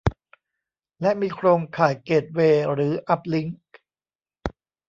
[1.01, 3.59] และ มีโครงข่ายเกตเวย์ หรือ อัพลิงค์